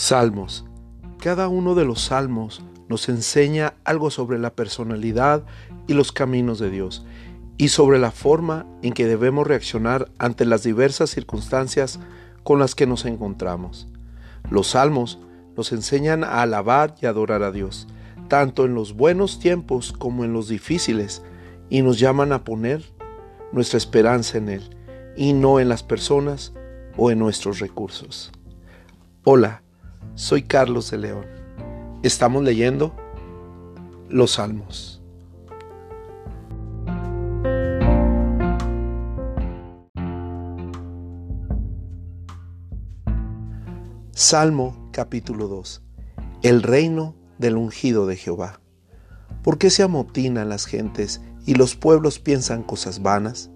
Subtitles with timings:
[0.00, 0.64] Salmos.
[1.18, 5.44] Cada uno de los salmos nos enseña algo sobre la personalidad
[5.88, 7.04] y los caminos de Dios
[7.58, 12.00] y sobre la forma en que debemos reaccionar ante las diversas circunstancias
[12.44, 13.88] con las que nos encontramos.
[14.48, 15.18] Los salmos
[15.54, 17.86] nos enseñan a alabar y adorar a Dios,
[18.28, 21.22] tanto en los buenos tiempos como en los difíciles,
[21.68, 22.82] y nos llaman a poner
[23.52, 24.62] nuestra esperanza en Él,
[25.14, 26.54] y no en las personas
[26.96, 28.32] o en nuestros recursos.
[29.24, 29.62] Hola,
[30.20, 31.24] soy Carlos de León.
[32.02, 32.94] Estamos leyendo
[34.10, 35.00] los Salmos.
[44.12, 45.82] Salmo capítulo 2.
[46.42, 48.60] El reino del ungido de Jehová.
[49.42, 53.50] ¿Por qué se amotinan las gentes y los pueblos piensan cosas vanas?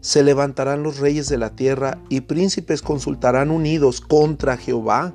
[0.00, 5.14] Se levantarán los reyes de la tierra y príncipes consultarán unidos contra Jehová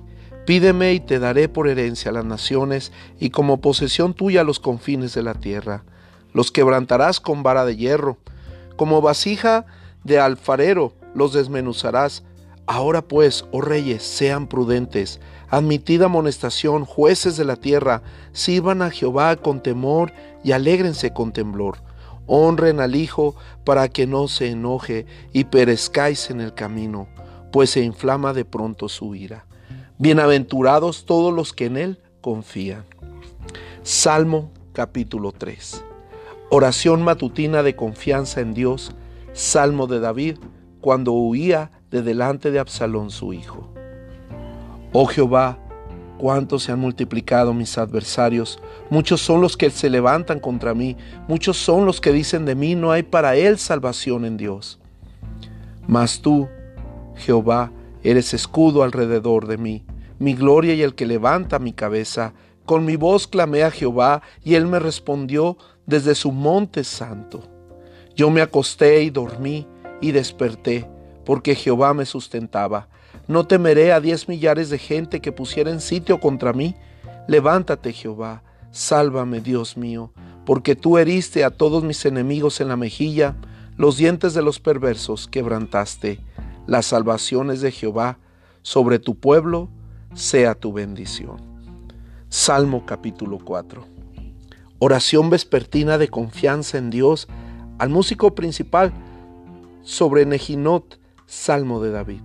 [0.51, 5.23] Pídeme y te daré por herencia las naciones y como posesión tuya los confines de
[5.23, 5.85] la tierra.
[6.33, 8.17] Los quebrantarás con vara de hierro,
[8.75, 9.65] como vasija
[10.03, 12.23] de alfarero los desmenuzarás.
[12.67, 19.37] Ahora pues, oh reyes, sean prudentes, admitid amonestación, jueces de la tierra, sirvan a Jehová
[19.37, 20.11] con temor
[20.43, 21.77] y alégrense con temblor.
[22.25, 27.07] Honren al Hijo para que no se enoje y perezcáis en el camino,
[27.53, 29.45] pues se inflama de pronto su ira.
[30.01, 32.85] Bienaventurados todos los que en Él confían.
[33.83, 35.85] Salmo capítulo 3.
[36.49, 38.95] Oración matutina de confianza en Dios.
[39.33, 40.39] Salmo de David
[40.79, 43.71] cuando huía de delante de Absalón su hijo.
[44.91, 45.59] Oh Jehová,
[46.17, 48.57] cuánto se han multiplicado mis adversarios.
[48.89, 50.97] Muchos son los que se levantan contra mí.
[51.27, 54.79] Muchos son los que dicen de mí, no hay para él salvación en Dios.
[55.85, 56.49] Mas tú,
[57.17, 59.85] Jehová, eres escudo alrededor de mí
[60.21, 62.35] mi gloria y el que levanta mi cabeza.
[62.67, 67.41] Con mi voz clamé a Jehová, y él me respondió desde su monte santo.
[68.15, 69.65] Yo me acosté y dormí
[69.99, 70.87] y desperté,
[71.25, 72.87] porque Jehová me sustentaba.
[73.27, 76.75] No temeré a diez millares de gente que pusieran sitio contra mí.
[77.27, 80.13] Levántate, Jehová, sálvame, Dios mío,
[80.45, 83.37] porque tú heriste a todos mis enemigos en la mejilla,
[83.75, 86.19] los dientes de los perversos quebrantaste.
[86.67, 88.19] Las salvaciones de Jehová
[88.61, 89.69] sobre tu pueblo
[90.13, 91.37] sea tu bendición.
[92.29, 93.85] Salmo capítulo 4.
[94.79, 97.27] Oración vespertina de confianza en Dios
[97.77, 98.93] al músico principal
[99.81, 102.21] sobre Nejinot, Salmo de David.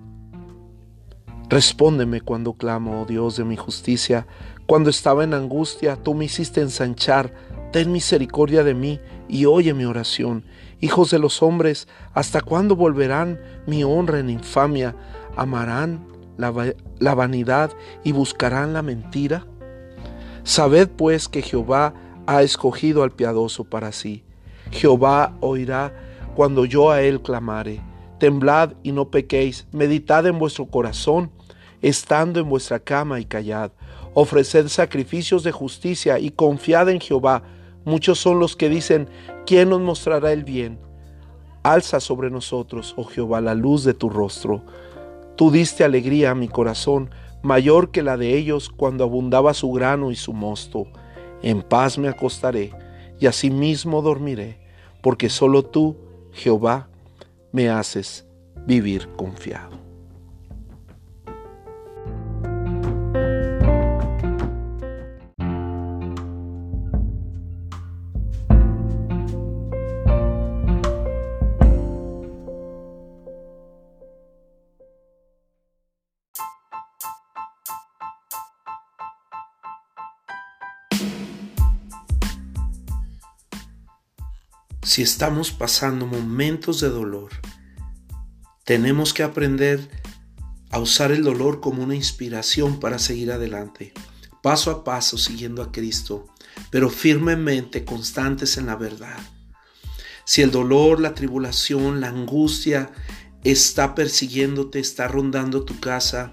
[1.49, 4.27] Respóndeme cuando clamo, oh Dios de mi justicia.
[4.67, 7.33] Cuando estaba en angustia, tú me hiciste ensanchar.
[7.73, 10.45] Ten misericordia de mí y oye mi oración.
[10.81, 14.97] Hijos de los hombres, ¿hasta cuándo volverán mi honra en infamia?
[15.37, 17.73] ¿Amarán la, vanidad
[18.05, 19.47] y buscarán la mentira?
[20.45, 21.95] Sabed pues que Jehová
[22.27, 24.25] ha escogido al piadoso para sí.
[24.71, 25.93] Jehová oirá
[26.35, 27.81] cuando yo a él clamare.
[28.19, 31.31] Temblad y no pequéis, meditad en vuestro corazón,
[31.83, 33.73] estando en vuestra cama y callad.
[34.15, 37.43] Ofreced sacrificios de justicia y confiad en Jehová.
[37.85, 39.09] Muchos son los que dicen,
[39.45, 40.79] ¿quién nos mostrará el bien?
[41.63, 44.63] Alza sobre nosotros, oh Jehová, la luz de tu rostro.
[45.37, 47.11] Tú diste alegría a mi corazón,
[47.43, 50.87] mayor que la de ellos cuando abundaba su grano y su mosto.
[51.43, 52.73] En paz me acostaré
[53.21, 54.59] y asimismo dormiré,
[55.03, 55.97] porque solo tú,
[56.33, 56.89] Jehová,
[57.53, 58.27] me haces
[58.67, 59.86] vivir confiado.
[84.97, 87.31] Si estamos pasando momentos de dolor,
[88.65, 89.91] tenemos que aprender
[90.71, 93.93] a usar el dolor como una inspiración para seguir adelante,
[94.43, 96.29] paso a paso siguiendo a Cristo,
[96.71, 99.19] pero firmemente constantes en la verdad.
[100.25, 102.91] Si el dolor, la tribulación, la angustia
[103.45, 106.33] está persiguiéndote, está rondando tu casa,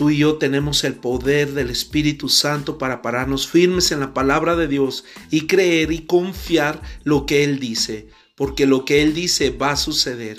[0.00, 4.56] Tú y yo tenemos el poder del Espíritu Santo para pararnos firmes en la palabra
[4.56, 9.50] de Dios y creer y confiar lo que Él dice, porque lo que Él dice
[9.50, 10.38] va a suceder.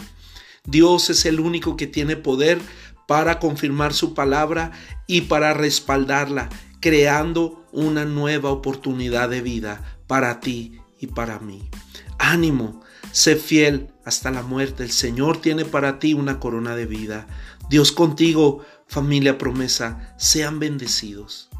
[0.65, 2.59] Dios es el único que tiene poder
[3.07, 4.71] para confirmar su palabra
[5.05, 6.49] y para respaldarla,
[6.79, 11.69] creando una nueva oportunidad de vida para ti y para mí.
[12.17, 12.81] Ánimo,
[13.11, 14.81] sé fiel hasta la muerte.
[14.81, 17.27] El Señor tiene para ti una corona de vida.
[17.69, 21.50] Dios contigo familia promesa, sean bendecidos.